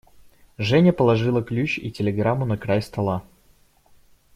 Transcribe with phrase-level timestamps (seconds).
[0.57, 3.23] Женя положила ключ и телеграмму на край стола.